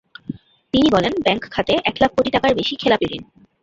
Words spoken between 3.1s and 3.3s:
ঋণ।